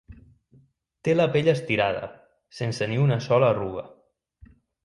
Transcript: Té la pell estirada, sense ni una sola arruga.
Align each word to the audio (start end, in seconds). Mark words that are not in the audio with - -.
Té 1.07 1.15
la 1.17 1.27
pell 1.35 1.51
estirada, 1.53 2.09
sense 2.61 2.91
ni 2.93 2.99
una 3.05 3.21
sola 3.29 3.55
arruga. 3.55 3.89